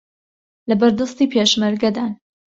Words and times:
لەبەردەستی 0.69 1.31
پێشمەرگەدان 1.33 2.11